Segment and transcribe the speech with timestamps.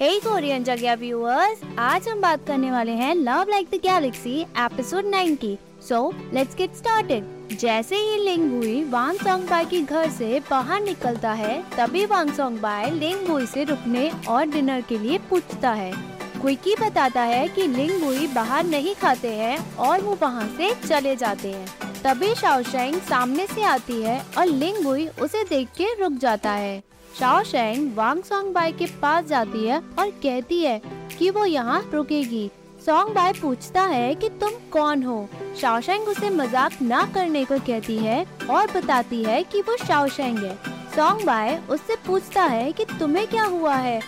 [0.00, 5.04] हे Korean जगह viewers आज हम बात करने वाले हैं love like the galaxy episode
[5.06, 5.56] 9 की।
[5.88, 5.98] सो
[6.34, 11.32] लेट्स गेट स्टार्टेड जैसे ही लिंग हुई वांग सोंग बाई की घर से बाहर निकलता
[11.32, 15.92] है, तभी वांग सोंग बाई लिंग बुई से रुकने और डिनर के लिए पूछता है।
[16.40, 21.14] क्विकी बताता है कि लिंग हुई बाहर नहीं खाते हैं और वो वहाँ से चले
[21.16, 26.18] जाते हैं। तभी शाओशेंग सामने से आती है और लिंग हुई उसे देख के रुक
[26.18, 26.82] जाता है।
[27.18, 30.80] शाओशेंग वांग सोंग बाई के पास जाती है और कहती है
[31.18, 32.50] कि वो यहाँ रुकेगी।
[32.86, 35.28] सोंग बाई पूछता है कि तुम कौन हो?
[35.60, 40.54] शाओशेंग उसे मज़ाक ना करने को कहती है और बताती है कि वो शाओशेंग है।
[40.96, 44.00] सोंग बाय उससे पूछता है कि तुम्हें क्या हुआ है?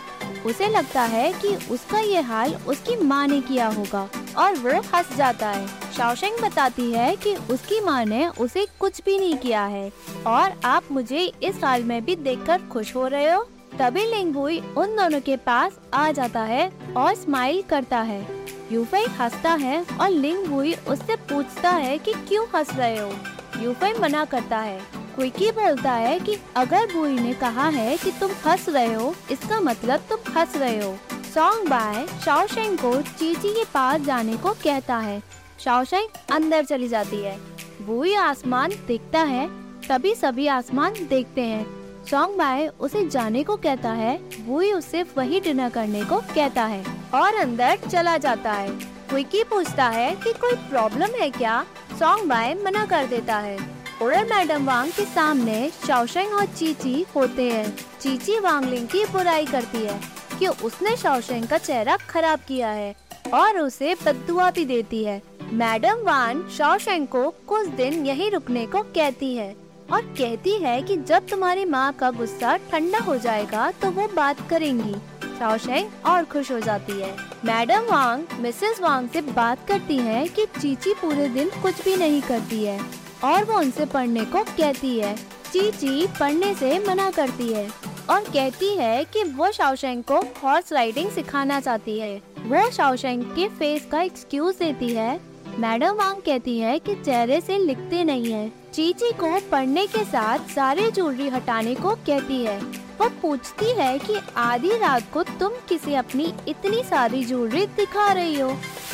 [0.46, 4.08] उसे लगता है कि उसका ये हाल उसकी माँ ने किया होगा।
[4.38, 9.18] और वह हंस जाता है। शाओशेंग बताती है कि उसकी माँ ने उसे कुछ भी
[9.18, 9.92] नहीं किया है।
[10.26, 13.48] और आप मुझे इस हाल में भी देखकर खुश हो रहे हो?
[13.78, 19.52] तभी लिंगुई उन दोनों के पास आ जाता है और स्माइल करता है। यूफई हंसता
[19.52, 23.12] है और लिंगुई उससे पूछता है कि क्यों हंस रहे हो?
[23.60, 24.80] यूफई मना करता है।
[25.14, 29.60] क्विकी बोलता है कि अगर बुई ने कहा है कि तुम हंस रहे हो, इसका
[29.60, 30.98] मतलब तुम हंस रहे हो।
[31.36, 35.22] सॉन्ग बाय शाओशेंग को चीची के पास जाने को कहता है।
[35.60, 37.40] शाओशेंग अंदर चली जाती है।
[37.82, 39.50] बुई आसमान देखता है।
[39.88, 41.66] तभी सभी आसमान देखते हैं।
[42.10, 46.84] सॉन्ग बाय उसे जाने को कहता है। बुई उसे वही डिनर करने को कहता है।
[47.14, 48.70] और अंदर चला जाता है।
[49.08, 51.66] क्विकी पूछता है कि कोई प्रॉब्लम है क्या?
[51.98, 53.58] सॉन्ग बाय मना कर देता है।
[54.02, 59.78] ओरल मैडम वांग के सामने शाओशेंग और चीची होते हैं। चीची वांगलिंग की बुराई करती
[59.78, 62.94] है। कि उसने शाओशेंग का चेहरा खराब किया है
[63.34, 65.20] और उसे बदुआ भी देती है।
[65.52, 69.54] मैडम वान शाओशेंग को कुछ दिन यहीं रुकने को कहती है
[69.92, 74.48] और कहती है कि जब तुम्हारी माँ का गुस्सा ठंडा हो जाएगा तो वो बात
[74.50, 74.94] करेंगी।
[75.38, 77.14] शाओशेंग और खुश हो जाती है।
[77.44, 82.22] मैडम वांग, मिसेस वांग से बात करती है कि चीची पूरे दिन कुछ भी नहीं
[82.22, 82.80] करती है
[83.24, 85.14] और वो उनसे पढ़ने को कहती है।
[85.52, 87.68] चीची पढ़ने से मना करती है।
[88.10, 93.48] और कहती है कि वो शाओशेंग को हॉर्स राइडिंग सिखाना चाहती है। वो शाओशेंग के
[93.48, 95.20] फेस का एक्सक्यूज देती है।
[95.58, 100.38] मैडम वांग कहती है कि चेहरे से लिखते नहीं है। चीची को पढ़ने के साथ
[100.38, 102.60] सारे ज्वेलरी हटाने को कहती है।
[103.00, 108.40] वो पूछती है कि आधी रात को तुम किसे अपनी इतनी सारी ज्वेलरी दिखा रही
[108.40, 108.50] हो?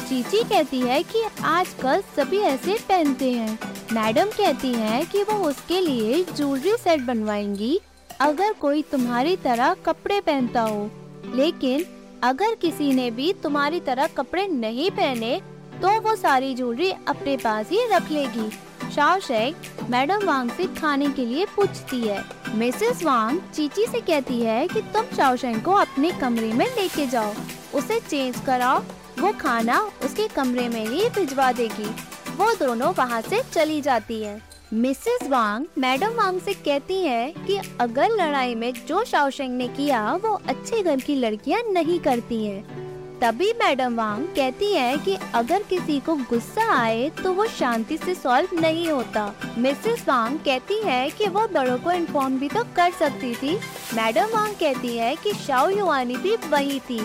[0.08, 3.58] चीची कहती है कि आजकल सभी ऐसे पहनते हैं।
[3.92, 7.80] मैडम कहती है कि वो उसके लिए ज्वेलरी सेट बनवाएँगी
[8.22, 10.90] अगर कोई तुम्हारी तरह कपड़े पहनता हो,
[11.34, 11.84] लेकिन
[12.22, 15.40] अगर किसी ने भी तुम्हारी तरह कपड़े नहीं पहने
[15.82, 18.48] तो वो सारी ज्वेलरी अपने पास ही रख लेगी।
[18.90, 22.22] शाओशेक मैडम वांग से खाने के लिए पूछती है।
[22.54, 27.34] मिसेस वांग चीची से कहती है कि तुम शाओशेंग को अपने कमरे में लेके जाओ।
[27.74, 28.78] उसे चेंज कराओ।
[29.18, 31.90] वो खाना उसके कमरे में ही भिजवा देगी।
[32.36, 34.40] वो दोनों वहाँ से चली जाती है।
[34.72, 40.14] मिसेस वांग मैडम वांग से कहती है कि अगर लड़ाई में जो शाओशेंग ने किया,
[40.14, 45.62] वो अच्छे घर की लड़कियाँ नहीं करती हैं। तभी मैडम वांग कहती है कि अगर
[45.62, 51.08] किसी को गुस्सा आए तो वो शांति से सॉल्व नहीं होता। मिसेस वांग कहती है
[51.10, 53.58] कि वो बड़ों को इन्फॉर्म भी तो कर सकती थी।
[53.94, 57.00] मैडम वांग कहती है कि शाओ युवानी भी वही थी।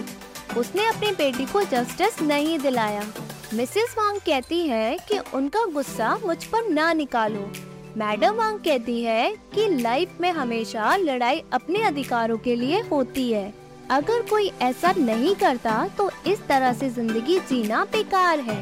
[0.57, 3.03] उसने अपनी बेटी को जस्टिस नहीं दिलाया।
[3.53, 7.51] मिसेस वांग कहती है कि उनका गुस्सा मुझ पर ना निकालो।
[7.97, 13.53] मैडम वांग कहती है कि लाइफ में हमेशा लड़ाई अपने अधिकारों के लिए होती है।
[13.91, 18.59] अगर कोई ऐसा नहीं करता तो इस तरह से ज़िंदगी जीना बेकार है।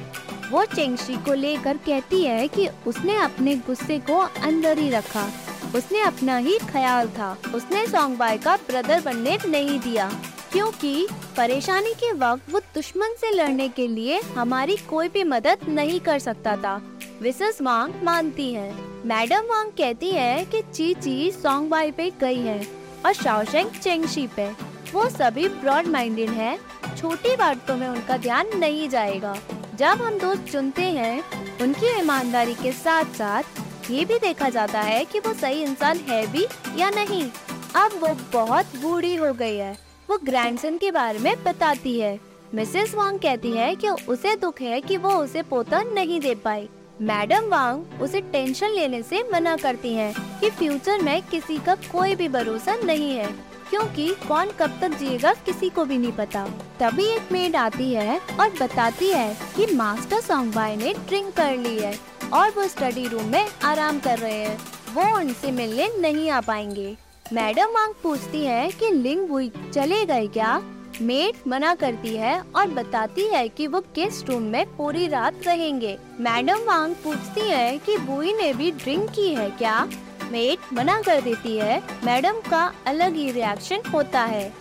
[0.52, 5.28] वो चेंगशी को लेकर कहती है कि उसने अपने गुस्से को अंदर ही रखा।
[5.76, 10.10] उसने अपना ही ख्याल था। उसने सॉन्ग बाय का ब्रदर बनने नहीं दिया।
[10.56, 11.08] क्योंकि
[11.38, 16.20] परेशानी के वक्त वो दुश्मन से लड़ने के लिए हमारी कोई भी मदद नहीं कर
[16.20, 18.74] सकता था। विशेष वांग मानती है।
[19.06, 22.68] मैडम वांग कहती है कि चीची सोंगबाई पे गई है
[23.06, 24.50] और शाओशेंग चेंगशी पे।
[24.94, 26.60] वो सभी ब्रॉड माइंडेड है।
[26.98, 29.38] छोटी बातों में उनका ध्यान नहीं जाएगा।
[29.76, 31.24] जब हम दोस्त चुनते हैं,
[31.62, 33.44] उनकी ईमानदारी के साथ साथ
[33.92, 36.48] ये भी देखा जाता है कि वो सही इंसान है भी
[36.78, 37.30] या नहीं।
[37.76, 42.20] अब वो बहुत बूढ़ी हो गई है। वो ग्रैंडसन के बारे में बताती है।
[42.54, 46.68] मिसेस वांग कहती है कि उसे दुख है कि वो उसे पोता नहीं दे पाई।
[47.02, 52.16] मैडम वांग उसे टेंशन लेने से मना करती हैं कि फ्यूचर में किसी का कोई
[52.16, 53.26] भी भरोसा नहीं है,
[53.70, 56.46] क्योंकि कौन कब तक जिएगा किसी को भी नहीं पता।
[56.80, 61.78] तभी एक मेड आती है और बताती है कि मास्टर बाय ने ड्रिंक कर ली
[61.80, 61.94] है
[62.34, 64.58] और वो स्टडी रूम में आराम कर रहे हैं।
[64.94, 66.96] वो उनसे मिलने नहीं आ पाएँगे।
[67.34, 70.62] मैडम वांग पूछती है कि लिंग बुई चले गए क्या?
[71.02, 75.98] मेड मना करती है और बताती है कि वो गेस्ट रूम में पूरी रात रहेंगे।
[76.20, 79.90] मैडम वांग पूछती है कि बुई ने भी ड्रिंक की है क्या?
[80.32, 84.54] मेड मना कर देती है। मैडम का अलग ही रिएक्शन होता है।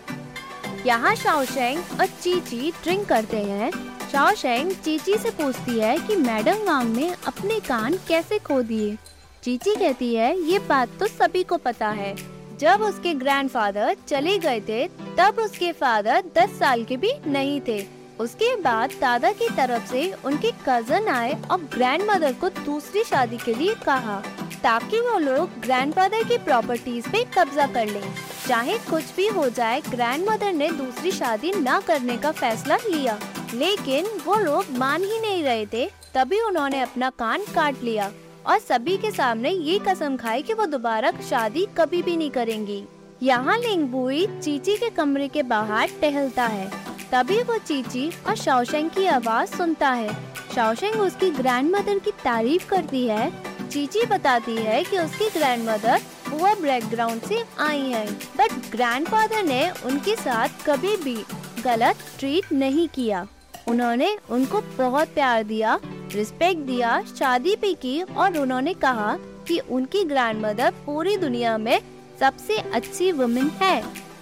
[0.87, 3.71] यहाँ शाओशेंग और चीची ड्रिंक करते हैं।
[4.13, 8.97] शाओशेंग चीची से पूछती है कि मैडम वांग ने अपने कान कैसे खो दिए?
[9.43, 12.34] चीची कहती है, ये बात तो सभी को पता है।
[12.65, 17.87] जब उसके ग्रैंडफादर चले गए थे, तब उसके फादर 10 साल के भी नहीं थे।
[18.21, 23.37] उसके बाद दादा की तरफ़ से उनके कज़न आए और ग्रैंड मदर को दूसरी शादी
[23.37, 24.23] के लिए कहा,
[24.63, 28.15] ताकि वो लोग ग्रैंडफादर की प्रॉपर्टीज़ पे कब्जा कर लें।
[28.49, 33.19] चाहे कुछ भी हो जाए ग्रैंड मदर ने दूसरी शादी न करने का फैसला लिया।
[33.55, 38.11] लेकिन वो लोग मान ही नहीं रहे थे, तभी उन्होंने अपना कान काट लिया।
[38.46, 42.82] और सभी के सामने ये कसम खाई कि वो दोबारा शादी कभी भी नहीं करेंगी।
[43.23, 46.70] यहाँ लिंगबुई चीची के कमरे के बाहर टहलता है।
[47.12, 50.12] तभी वो चीची और शाओशेंग की आवाज़ सुनता है।
[50.55, 53.31] शाओशेंग उसकी ग्रैंड मदर की तारीफ़ करती है।
[53.69, 58.06] चीची बताती है कि उसकी ग्रैंडमदर पुअर बैकग्राउंड से आई है
[58.38, 61.17] बट ग्रैंडफादर ने उनके साथ कभी भी
[61.64, 63.26] गलत ट्रीट नहीं किया।
[63.69, 65.79] उन्होंने उनको बहुत प्यार दिया
[66.15, 69.17] रिस्पेक्ट दिया, शादी भी की और उन्होंने कहा
[69.49, 71.79] कि उनकी ग्रैंड मदर पूरी दुनिया में
[72.21, 73.79] सबसे अच्छी वुमेन है।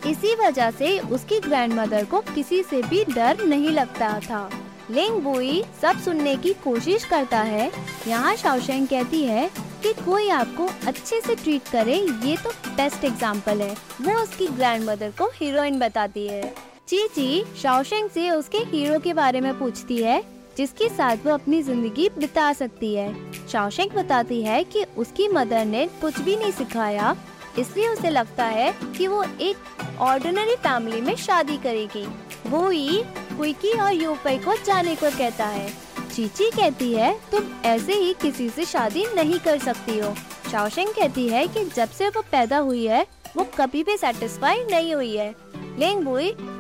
[0.07, 4.49] इसी वजह से उसकी ग्रैंड मदर को किसी से भी डर नहीं लगता था।
[4.91, 7.71] लिंग बुई सब सुनने की कोशिश करता है।
[8.09, 9.49] यहाँ शाओशेंग कहती है
[9.83, 14.85] कि कोई आपको अच्छे से ट्रीट करे, ये तो बेस्ट एग्ज़ाम्पल है। वो उसकी ग्रैंड
[14.85, 16.53] मदर को हीरोइन बताती है।
[16.89, 20.23] चीची शाओशेंग से उसके हीरो के बारे में पूछती है
[20.57, 23.13] जिसके साथ वो अपनी ज़िंदगी बिता सकती है।
[23.49, 27.17] शाओशेंग बताती है कि उसकी मदर ने कुछ भी नहीं सिखाया,
[27.59, 32.07] इसलिए उसे लगता है कि वो एक ऑर्डिनरी फैमिली में शादी करेगी।
[32.47, 33.03] वो ही
[33.33, 35.69] कुकी और यूपई को जाने को कहता है।
[36.15, 40.15] चीची कहती है, तुम ऐसे ही किसी से शादी नहीं कर सकती हो।
[40.51, 43.07] शाओशेंग कहती है कि जब से वो पैदा हुई है,
[43.37, 45.35] वो कभी भी सेटिस्फाई नहीं हुई है।
[45.79, 46.09] लेंग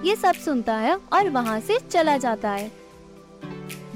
[0.06, 2.70] ये सब सुनता है और वहाँ से चला जाता है।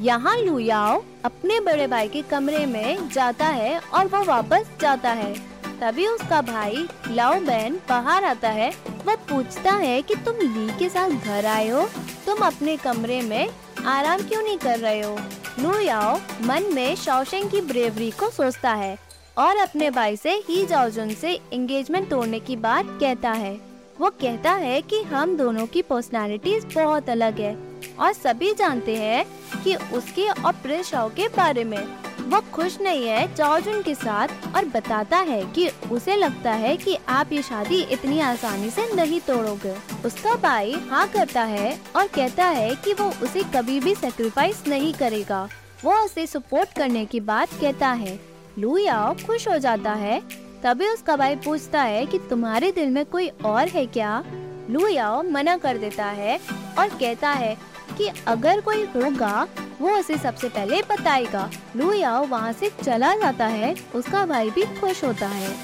[0.00, 5.34] यहाँ लुयाओ अपने बड़े भाई के कमरे में जाता है और वो वापस जाता है।
[5.81, 8.70] तभी उसका भाई लाओ बहन बाहर आता है।
[9.06, 11.88] वो पूछता है कि तुम ली के साथ घर आए हो?
[12.26, 13.48] तुम अपने कमरे में
[13.87, 15.19] आराम क्यों नहीं कर रहे हो?
[15.60, 18.99] लुयाओ मन में शौशेंग की ब्रेवरी को सोचता है
[19.38, 23.60] और अपने भाई से ही जाओजुन से एंगेजमेंट तोड़ने की बात कहता है।
[24.00, 27.65] वो कहता है कि हम दोनों की पर्सनालिटीज बहुत अलग है।
[28.00, 29.25] और सभी जानते हैं
[29.65, 31.88] कि उसके और प्रिंस के बारे में।
[32.27, 36.97] वो खुश नहीं है जॉर्जुन के साथ और बताता है कि उसे लगता है कि
[37.09, 39.75] आप ये शादी इतनी आसानी से नहीं तोड़ोगे।
[40.06, 44.94] उसका भाई हाँ करता है और कहता है कि वो उसे कभी भी सेक्रीफाइस नहीं
[44.94, 45.49] करेगा।
[45.85, 48.21] वो उसे सपोर्ट करने की बात कहता है।
[48.59, 50.21] लुया खुश हो जाता है।
[50.62, 54.25] तभी उसका भाई पूछता है कि तुम्हारे दिल में कोई और है क्या?
[54.71, 56.41] लुयाओ मना कर देता है
[56.79, 57.56] और कहता है
[57.98, 59.46] कि अगर कोई होगा,
[59.81, 65.04] वो उसे सबसे पहले बताएगा। लुयाओ वहाँ से चला जाता है, उसका भाई भी खुश
[65.04, 65.54] होता है।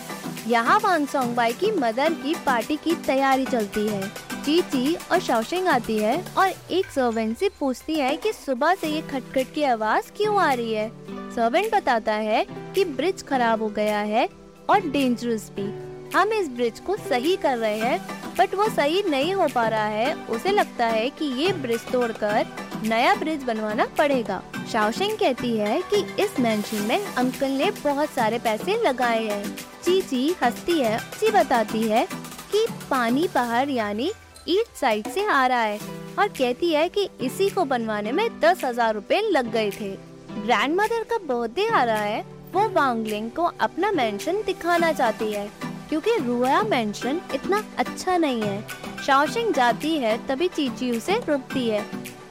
[0.49, 4.09] यहाँ वान सोंग बाई की मदर की पार्टी की तैयारी चलती है।
[4.45, 9.01] चीची और शाओशिंग आती है और एक सर्वेंट से पूछती है कि सुबह से ये
[9.01, 10.89] खटखट की आवाज़ क्यों आ रही है?
[11.31, 14.29] सर्वेंट बताता है कि ब्रिज खराब हो गया है
[14.71, 19.35] और डेंजरस भी। हम इस ब्रिज को सही कर रहे हैं बट वो सही नहीं
[19.35, 22.47] हो पा रहा है। उसे लगता है कि ये ब्रिज तोड़कर
[22.85, 28.39] नया ब्रिज बनवाना पड़ेगा। शाओशिंग कहती है कि इस मैंशन में अंकल ने बहुत सारे
[28.39, 32.07] पैसे लगाए हैं। चीची हंसती है, ची बताती है
[32.53, 34.11] कि पानी बाहर यानी
[34.49, 35.79] ईस्ट साइड से आ रहा है
[36.19, 39.91] और कहती है कि इसी को बनवाने में दस हज़ार रूपए लग गए थे।
[40.37, 45.47] ग्रैंड मदर का बर्थडे आ रहा है। वो वांगलिंग को अपना मेंशन दिखाना चाहती है।
[45.93, 48.69] क्योंकि रुआ मेंशन इतना अच्छा नहीं है।
[49.07, 51.81] शाओशिंग जाती है, तभी चीची उसे रोकती है।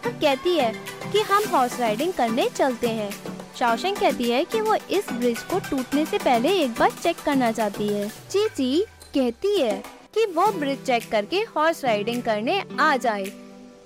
[0.06, 0.74] और कहती है
[1.12, 3.12] कि हम हॉर्स राइडिंग करने चलते हैं।
[3.60, 7.52] शाओशिंग कहती है कि वो इस ब्रिज को टूटने से पहले एक बार चेक करना
[7.52, 13.32] चाहती है। चीची कहती है कि वो ब्रिज चेक करके हॉर्स राइडिंग करने आ जाए।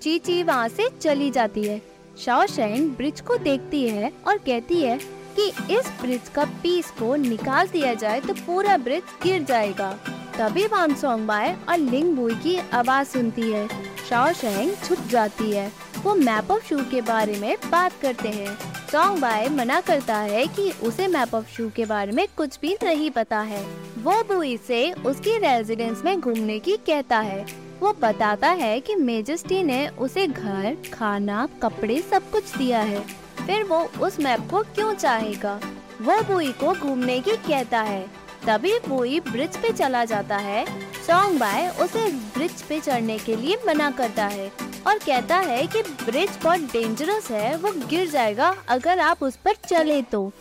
[0.02, 1.82] चीची वहाँ से चली जाती है।
[2.26, 5.00] शाओशेंग ब्रिज को देखती है और कहती है
[5.40, 9.92] कि इस ब्रिज का पीस को निकाल दिया जाए तो पूरा ब्रिज गिर जाएगा।
[10.38, 13.68] तभी वान सोंगबाई और लिंग बुई की आवाज़ सुनती है।
[14.10, 15.72] शाओ शेंग छुप जाती है।
[16.04, 18.58] वो मैप ऑफ़ शू के बारे में बात करते हैं।
[18.92, 22.78] सॉन्ग बाय मना करता है कि उसे मैप ऑफ़ शू के बारे में कुछ भी
[22.84, 23.64] नहीं पता है।
[23.98, 27.46] वो बुई से उसकी रेजिडेंस में घूमने की कहता है।
[27.80, 33.64] वो बताता है कि मेजेस्टी ने उसे घर, खाना, कपड़े सब कुछ दिया है। फिर
[33.64, 35.60] वो उस मैप को क्यों चाहेगा?
[36.02, 40.66] वो बुई को घूमने की कहता है। तभी बुई ब्रिज पे चला जाता है।
[41.08, 44.52] सॉन्ग बाय उसे ब्रिज पे चढ़ने के लिए मना करता है
[44.88, 49.54] और कहता है कि ब्रिज बहुत डेंजरस है, वो गिर जाएगा अगर आप उस पर
[49.70, 50.32] चले तो।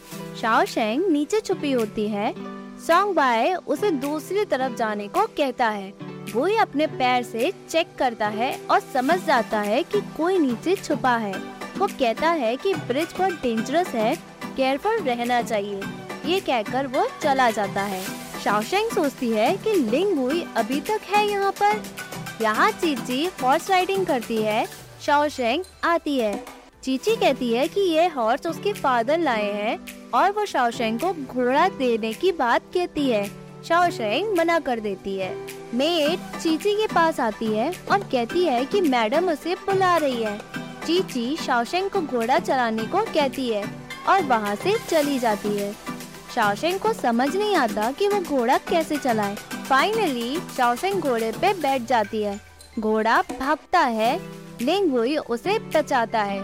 [0.41, 2.35] शाओ शेंग नीचे छुपी होती है।
[2.87, 5.93] सॉन्ग बाय उसे दूसरी तरफ़ जाने को कहता है।
[6.37, 11.17] ही अपने पैर से चेक करता है और समझ जाता है कि कोई नीचे छुपा
[11.17, 14.15] है। वो कहता है कि ब्रिज बहुत डेंजरस है
[14.57, 15.81] केयरफुल रहना चाहिए।
[16.27, 18.03] ये कहकर वो चला जाता है।
[18.45, 21.83] शाओशेंग सोचती है कि लिंग हुई अभी तक है यहाँ पर।
[22.43, 24.67] यहाँ चीची हॉर्स राइडिंग करती है,
[25.03, 26.45] शाओशेंग आती है।
[26.83, 29.79] चीची कहती है कि ये हॉर्स उसके फादर लाए हैं
[30.15, 33.27] और वो शाओशेंग को घोड़ा देने की बात कहती है।
[33.69, 35.35] शाओशेंग मना कर देती है।
[35.75, 40.39] मेट चीची के पास आती है और कहती है कि मैडम उसे बुला रही है।
[40.87, 43.65] चीची शाओशेंग को घोड़ा चलाने को कहती है
[44.09, 45.73] और वहाँ से चली जाती है।
[46.35, 49.35] शाओशेंग को समझ नहीं आता कि वो घोड़ा कैसे चलाए।
[49.69, 52.41] फाइनली शाओशेंग घोड़े पे बैठ जाती है।
[52.79, 54.19] घोड़ा भागता है,
[54.63, 56.43] लिंगबुई उसे बचाता है।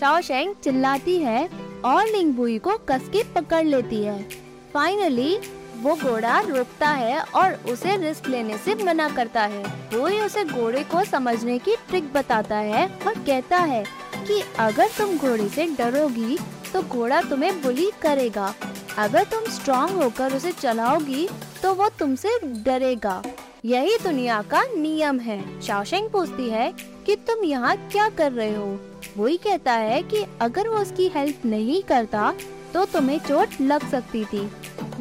[0.00, 1.48] शाओशेंग चिल्लाती है
[1.84, 4.22] और लिंगबुई को कस के पकड़ लेती है।
[4.74, 5.38] फाइनली
[5.82, 9.62] वो घोड़ा रोकता है और उसे रिस्क लेने से मना करता है।
[9.94, 13.82] वो ही उसे घोड़े को समझने की ट्रिक बताता है और कहता है
[14.18, 16.38] कि अगर तुम घोड़े से डरोगी
[16.72, 18.54] तो घोड़ा तुम्हें बुली करेगा।
[18.98, 21.28] अगर तुम स्ट्रॉन्ग होकर उसे चलाओगी
[21.62, 23.22] तो वो तुमसे डरेगा।
[23.64, 26.72] यही दुनिया का नियम है। शाओशेंग पूछती है
[27.06, 28.78] कि तुम यहाँ क्या कर रहे हो?
[29.16, 32.32] वही कहता है कि अगर वो उसकी हेल्प नहीं करता
[32.74, 34.50] तो तुम्हें चोट लग सकती थी।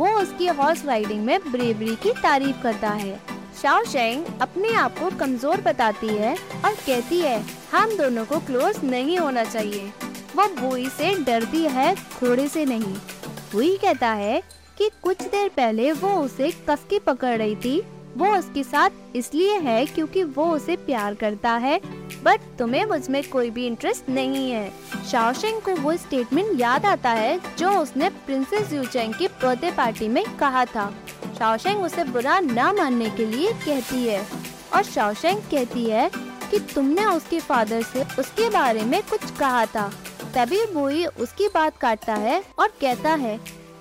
[0.02, 3.20] वो उसकी हॉर्स राइडिंग में ब्रेवरी की तारीफ़ करता है।
[3.62, 7.38] शाओ शेंग अपने आप को कमज़ोर बताती है और कहती है,
[7.72, 9.92] हम दोनों को क्लोज नहीं होना चाहिए।
[10.36, 12.96] वो बुई से डरती है घोड़े से नहीं।
[13.52, 14.42] बुई कहता है
[14.78, 17.82] कि कुछ देर पहले वो उसे कसके पकड़ रही थी
[18.18, 21.80] वो उसके साथ इसलिए है क्योंकि वो उसे प्यार करता है
[22.24, 24.72] बट तुम्हें मुझमें कोई भी इंटरेस्ट नहीं है।
[25.12, 30.24] शाओशेंग को वो स्टेटमेंट याद आता है जो उसने प्रिंसेस यूचेंग की बर्थडे पार्टी में
[30.40, 30.90] कहा था।
[31.38, 34.26] शाओशेंग उसे बुरा न मानने के लिए कहती है
[34.76, 36.10] और शाओशेंग कहती है
[36.52, 39.92] कि तुमने उसके फादर से उसके बारे में कुछ कहा था।
[40.36, 43.40] तभी बोई उसकी बात काटता है और कहता है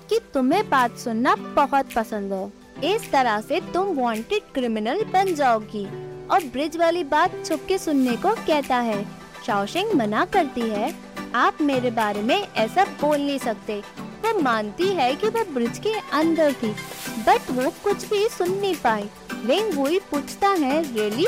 [0.09, 5.85] कि तुम्हें बात सुनना बहुत पसंद है। इस तरह से तुम वांटेड क्रिमिनल बन जाओगी।
[6.27, 9.05] और ब्रिज वाली बात छुप के सुनने को कहता है।
[9.45, 10.95] शाओशिंग मना करती है।
[11.35, 15.93] आप मेरे बारे में ऐसा बोल नहीं सकते। वो मानती है कि वह ब्रिज के
[16.13, 16.71] अंदर थी
[17.19, 19.09] बट वो कुछ भी सुन नहीं पाई।
[19.45, 21.25] लेकिन वही पूछता है रियली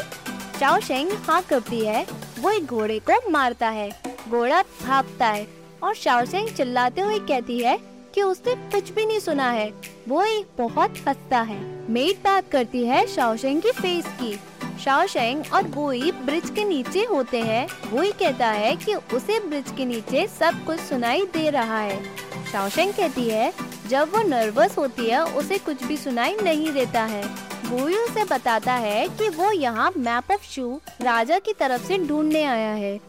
[0.60, 2.05] शाओशेंग हाँ करती है।
[2.39, 3.89] वो एक घोड़े को मारता है।
[4.29, 5.48] घोड़ा भागता है।
[5.83, 7.79] और शाओशेंग चिल्लाते हुए कहती है
[8.13, 9.74] कि उसने कुछ भी नहीं सुना है।
[10.08, 14.39] वो एक बहुत हंसता है। मेट बात करती है शाओशेंग की फेस की।
[14.84, 19.86] शाओशेंग और वोई ब्रिज के नीचे होते हैं। वोई कहता है कि उसे ब्रिज के
[19.86, 22.03] नीचे सब कुछ सुनाई दे रहा है।
[22.51, 23.53] शाओशेंग कहती है,
[23.88, 28.74] जब वो नर्वस होती है, उसे कुछ भी सुनाई नहीं देता है। वोई उसे बताता
[28.74, 33.00] है कि वो यहाँ मैप ऑफ़ शू राजा की तरफ़ से ढूँढने आया है।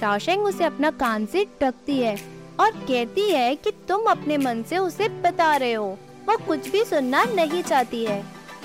[0.00, 4.78] शाओशेंग उसे अपना कान से टकती है। और कहती है कि तुम अपने मन से
[4.78, 5.86] उसे बता रहे हो।
[6.28, 8.22] वो कुछ भी सुनना नहीं चाहती है।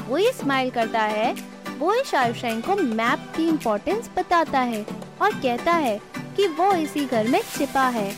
[0.08, 1.34] वो ये स्माइल करता है।
[1.80, 4.86] वो ही शाहरुख को मैप की इम्पोर्टेंस बताता है
[5.22, 6.00] और कहता है
[6.38, 8.12] कि वो इसी घर में छिपा है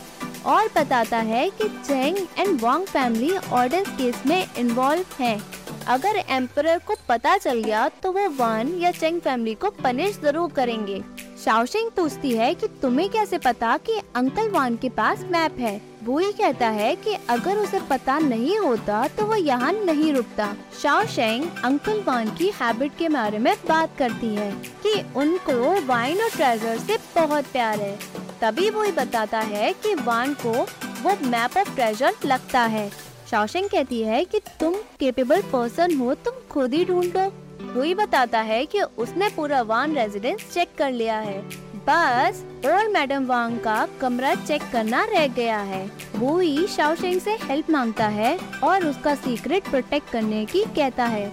[0.46, 5.40] और बताता है कि Cheng and Wang family order case में इन्वॉल्व हैं।
[5.88, 10.52] अगर एम्पर को पता चल गया तो वो वान या चेंग फैमिली को पनिश ज़रूर
[10.52, 11.02] करेंगे।
[11.43, 15.81] शाओशिंग पूछती है कि तुम्हें कैसे पता कि अंकल वान के पास मैप है?
[16.03, 20.53] वो ही कहता है कि अगर उसे पता नहीं होता तो वो यहाँ नहीं रुकता।
[20.81, 24.51] शाओशेंग अंकल वान की हैबिट के बारे में बात करती है
[24.86, 27.98] कि उनको वाइन और ट्रेजर से बहुत प्यार है।
[28.41, 30.53] तभी वो ही बताता है कि वान को
[31.01, 32.89] वो मैप ऑफ़ ट्रेजर लगता है।
[33.31, 37.31] शाओशेंग कहती है कि तुम केपेबल पर्सन हो, तुम खुद ही ढूंढ लो।
[37.62, 41.42] वही बताता है कि उसने पूरा वान रेजिडेंस चेक कर लिया है।
[41.89, 47.32] बस ओल्ड मैडम वांग का कमरा चेक करना रह गया है। वो ही शाओशेंग से
[47.44, 51.32] हेल्प माँगता है और उसका सीक्रेट प्रोटेक्ट करने की कहता है।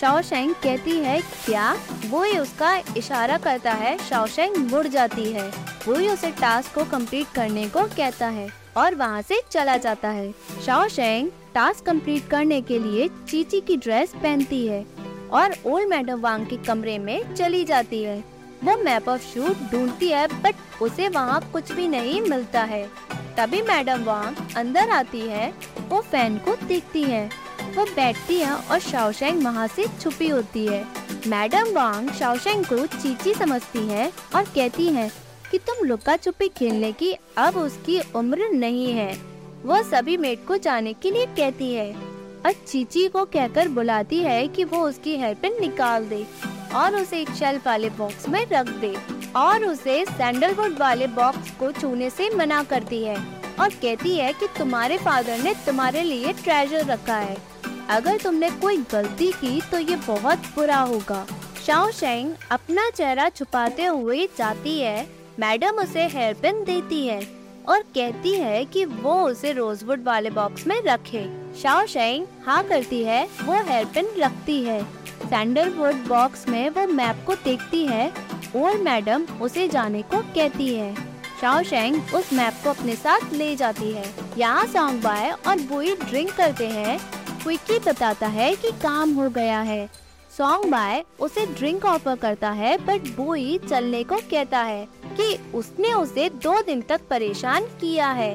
[0.00, 1.76] शाओशेंग कहती है, क्या?
[2.06, 5.48] वो ही उसका इशारा करता है। शाओशेंग मुड़ जाती है।
[5.88, 10.08] वो ही उसे टास्क को कंप्लीट करने को कहता है और वहाँ से चला जाता
[10.08, 10.30] है।
[10.66, 16.46] शाओशेंग टास्क कंप्लीट करने के लिए चीची की ड्रेस पहनती है। और ओल्ड मैडम वांग
[16.46, 18.24] के कमरे में चली जाती है।
[18.64, 22.86] वो मैप ऑफ़ शूट ढूंढती है बट उसे वहाँ कुछ भी नहीं मिलता है।
[23.36, 25.52] तभी मैडम वांग अंदर आती है,
[25.88, 27.30] वो फ़ैन को देखती है।
[27.76, 30.84] वो बैठती है और शाओशेंग वहाँ से छुपी होती है।
[31.26, 35.10] मैडम वांग शाओशेंग को चीची समझती है और कहती है
[35.50, 39.12] कि तुम लुका छुपी खेलने की अब उसकी उम्र नहीं है।
[39.64, 42.15] वो सभी मेट को जाने के लिए कहती है।
[42.46, 46.26] और चीची को कहकर बुलाती है कि वो उसकी हेयर पिन निकाल दे
[46.74, 48.94] और उसे एक शेल्फ वाले बॉक्स में रख दे
[49.36, 53.16] और उसे सैंडलवुड वाले बॉक्स को छूने से मना करती है
[53.60, 57.36] और कहती है कि तुम्हारे फादर ने तुम्हारे लिए ट्रेजर रखा है।
[57.90, 61.24] अगर तुमने कोई गलती की तो ये बहुत बुरा होगा।
[61.66, 65.06] शाओ शेंग अपना चेहरा छुपाते हुए जाती है।
[65.40, 67.20] मैडम उसे हेयर पिन देती है।
[67.68, 71.24] और कहती है कि वो उसे रोजवुड वाले बॉक्स में रखे।
[71.62, 74.82] शाओ शेंग हाँ करती है, वो हेयर पिन रखती है।
[75.26, 78.08] सैंडलवुड बॉक्स में वो मैप को देखती है
[78.56, 80.94] और मैडम उसे जाने को कहती है।
[81.40, 84.04] शाओ शेंग उस मैप को अपने साथ ले जाती है।
[84.38, 86.98] यहाँ सॉन्ग बाय और बुई ड्रिंक करते हैं।
[87.42, 90.05] क्विकी बताता है कि काम हो गया है।
[90.38, 95.92] सॉन्ग बाय उसे ड्रिंक ऑफ़र करता है बट बोई चलने को कहता है कि उसने
[95.92, 98.34] उसे दो दिन तक परेशान किया है।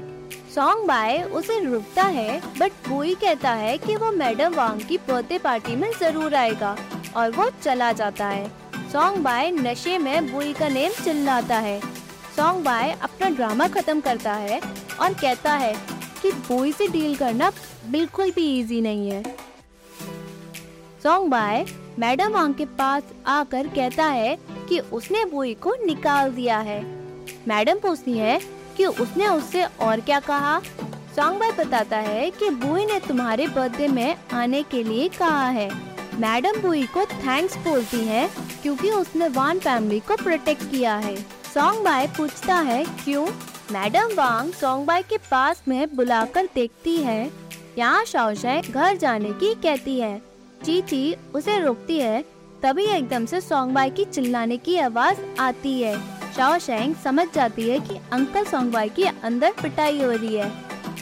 [0.56, 5.38] सॉन्ग बाय उसे रुकता है बट बोई कहता है कि वो मैडम वांग की बर्थडे
[5.38, 6.76] पार्टी में ज़रूर आएगा
[7.16, 8.50] और वो चला जाता है।
[8.92, 11.80] सॉन्ग बाय नशे में बोई का नेम चिल्लाता है।
[12.36, 14.60] सॉन्ग बाय अपना ड्रामा खत्म करता है
[15.02, 15.74] और कहता है
[16.22, 17.52] कि बोई से डील करना
[17.88, 19.24] बिल्कुल भी इजी नहीं है।
[21.04, 21.66] सॉन्ग बाय
[22.00, 24.38] मैडम वांग के पास आकर कहता है
[24.70, 26.84] कि उसने बुई को निकाल दिया है।
[27.48, 28.40] मैडम पूछती है
[28.78, 30.60] कि उसने उससे और क्या कहा?
[31.16, 35.70] सॉन्ग बाय बताता है कि बुई ने तुम्हारे बर्थडे में आने के लिए कहा है।
[36.16, 38.30] मैडम बुई को थैंक्स बोलती है
[38.62, 41.16] क्योंकि उसने वान फैमिली को प्रोटेक्ट किया है।
[41.54, 43.28] सॉन्ग बाय पूछता है, क्यों?
[43.72, 47.32] मैडम वांग सॉन्ग बाय के पास में बुलाकर देखती है।
[47.78, 50.31] यहाँ शाओशे घर जाने की कहती है।
[50.66, 52.22] चीची उसे रोकती है,
[52.64, 55.96] तभी एकदम से सॉन्ग बाय की चिल्लाने की आवाज़ आती है।
[56.36, 60.52] शाओ शेंग समझ जाती है कि अंकल सॉन्ग बाय की अंदर पिटाई हो रही है।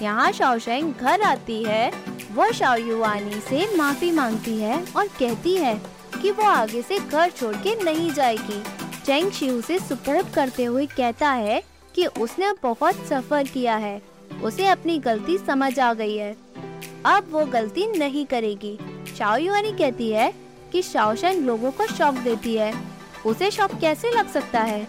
[0.01, 1.91] यहाँ शाओ शेंग घर आती है,
[2.31, 5.75] वो शाओ युवानी से माफ़ी मांगती है और कहती है
[6.21, 8.61] कि वो आगे से घर छोड़ के नहीं जाएगी।
[9.05, 11.61] चेंग शिव उसे सपोर्ट करते हुए कहता है
[11.95, 14.01] कि उसने बहुत सफ़र किया है।
[14.43, 16.37] उसे अपनी गलती समझ आ गई है।
[17.05, 18.79] अब वो गलती नहीं करेगी।
[19.17, 20.33] शाओ युआनी कहती है
[20.71, 22.75] कि शाओशेंग लोगों को शौक देती है।
[23.25, 24.87] उसे शौक कैसे लग सकता है?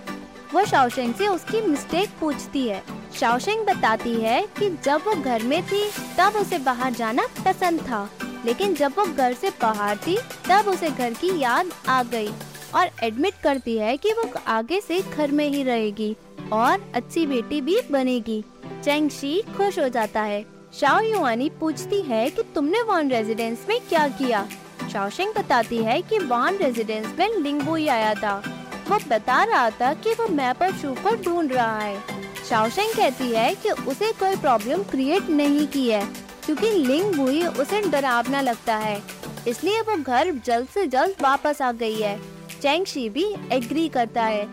[0.54, 2.82] वो शाओशेंग से उसकी मिस्टेक पूछती है।
[3.20, 8.10] शाओशेंग बताती है कि जब वो घर में थी, तब उसे बाहर जाना पसंद था।
[8.46, 10.18] लेकिन जब वो घर से बाहर थी,
[10.50, 12.30] तब उसे घर की याद आ गई
[12.74, 16.16] और एडमिट करती है कि वो आगे से घर में ही रहेगी
[16.52, 18.44] और अच्छी बेटी भी बनेगी।
[18.84, 20.44] चेंगशी खुश हो जाता है।
[20.80, 24.48] शाओ युआनी पूछती है कि तुमने वान रेजिडेंस में क्या किया?
[24.92, 28.42] शाओशिंग बताती है कि वान रेजिडेंस में लिंगबुई आया था।
[28.88, 32.00] वो बता रहा था कि वो मैप ऑफ़ शू को ढूंढ रहा है।
[32.48, 36.04] शाओशिंग कहती है कि उसे कोई प्रॉब्लम क्रिएट नहीं की है,
[36.46, 39.02] क्योंकि लिंग बुई उसे डरावना लगता है।
[39.48, 42.18] इसलिए वो घर जल्द से जल्द वापस आ गई है।
[42.62, 44.48] चैंग शी भी एग्री करता है।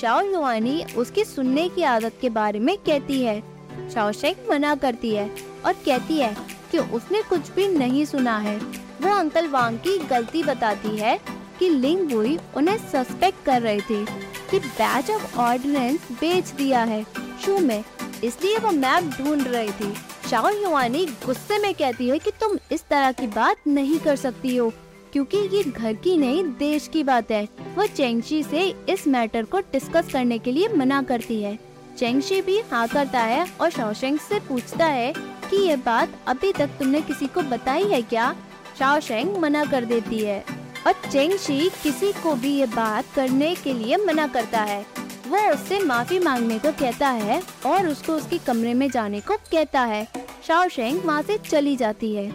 [0.00, 3.51] शाओ युआनी उसकी सुनने की आदत के बारे में कहती है।
[3.90, 5.28] शाओशेंग मना करती है
[5.66, 6.36] और कहती है
[6.70, 8.56] कि उसने कुछ भी नहीं सुना है।
[9.02, 11.18] वो अंकल वांग की गलती बताती है
[11.58, 14.04] कि लिंग बुई उन्हें सस्पेक्ट कर रहे थे
[14.50, 17.02] कि बैच ऑफ़ ऑर्डिनेंस बेच दिया है।
[17.44, 17.82] शू में,
[18.24, 19.92] इसलिए वो मैप ढूंढ रही थी।
[20.30, 24.56] शाओ युवानी गुस्से में कहती है कि तुम इस तरह की बात नहीं कर सकती
[24.56, 24.72] हो,
[25.12, 27.44] क्योंकि ये घर की नहीं, देश की बात है।
[27.76, 31.58] वो चेंगशी से इस मैटर को डिस्कस करने के लिए मना करती है।
[31.98, 36.66] चेंगशी भी हाँ करता है और शाओशेंग से पूछता है कि ये बात अभी तक
[36.66, 38.36] तुमने किसी को बताई है क्या?
[38.78, 40.44] शाओशेंग मना कर देती है।
[40.86, 44.86] और चेंगशी किसी को भी ये बात करने के लिए मना करता है।
[45.28, 49.80] वो उससे माफ़ी मांगने को कहता है और उसको उसके कमरे में जाने को कहता
[49.80, 50.08] है।
[50.46, 52.26] शाओशेंग वहाँ से चली जाती है।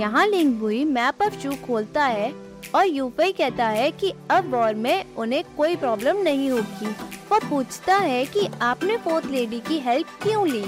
[0.00, 5.14] यहाँ लिंगबुई मैप ऑफ़ शू खोलता है और यूपई कहता है कि अब वॉर में
[5.16, 6.86] उन्हें कोई प्रॉब्लम नहीं होगी।
[7.30, 10.64] वो पूछता है कि आपने फोर्थ लेडी की हेल्प क्यों ली?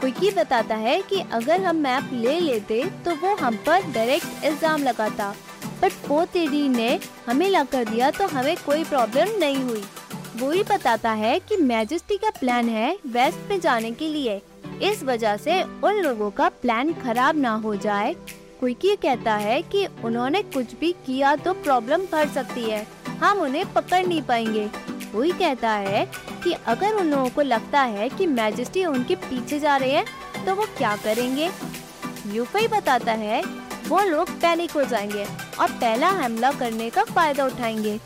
[0.00, 4.82] क्विकी बताता है कि अगर हम मैप ले लेते तो वो हम पर डायरेक्ट इल्ज़ाम
[4.82, 5.34] लगाता।
[5.82, 9.82] बट फोर्थ लेडी ने हमें ला कर दिया तो हमें कोई प्रॉब्लम नहीं हुई।
[10.36, 14.40] वो ही बताता है कि मैजेस्टी का प्लान है वेस्ट में जाने के लिए।
[14.82, 18.14] इस वजह से उन लोगों का प्लान खराब ना हो जाए।
[18.60, 22.86] क्विकी कहता है कि उन्होंने कुछ भी किया तो प्रॉब्लम बढ़ सकती है।
[23.20, 24.68] हम उन्हें पकड़ नहीं पाएँगे।
[25.14, 26.04] वही कहता है
[26.44, 30.54] कि अगर उन लोगों को लगता है कि मैजेस्टी उनके पीछे जा रहे हैं तो
[30.54, 31.50] वो क्या करेंगे?
[32.26, 33.42] यूफई बताता है,
[33.88, 35.24] वो लोग पैनिक हो जाएँगे
[35.60, 37.96] और पहला हमला करने का फ़ायदा उठाएँगे।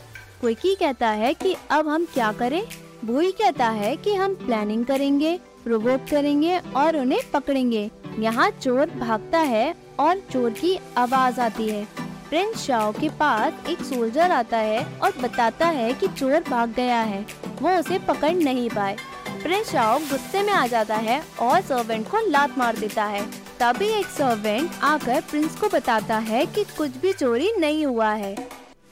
[0.41, 2.61] क्विकी कहता है कि अब हम क्या करें?
[3.05, 9.39] वही कहता है कि हम प्लानिंग करेंगे। प्रोवोक करेंगे और उन्हें पकड़ेंगे। यहाँ चोर भागता
[9.39, 11.83] है और चोर की आवाज़ आती है।
[12.29, 17.01] प्रिंस शाओ के पास एक सोल्जर आता है और बताता है कि चोर भाग गया
[17.01, 17.25] है।
[17.61, 18.95] वो उसे पकड़ नहीं पाए।
[19.43, 23.25] प्रिंस शाओ गुस्से में आ जाता है और सर्वेंट को लात मार देता है।
[23.59, 28.35] तभी एक सर्वेंट आकर प्रिंस को बताता है कि कुछ भी चोरी नहीं हुआ है।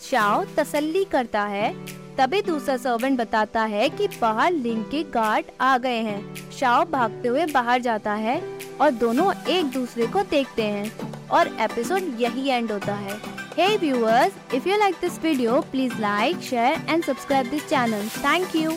[0.01, 1.73] शाओ तसल्ली करता है
[2.17, 7.27] तभी दूसरा सर्वेंट बताता है कि बाहर लिंक के गार्ड आ गए हैं। शाओ भागते
[7.27, 8.41] हुए बाहर जाता है
[8.81, 13.17] और दोनों एक दूसरे को देखते हैं और एपिसोड यही एंड होता है।
[13.57, 18.55] Hey viewers if you like this video please like share and subscribe this channel thank
[18.55, 18.71] you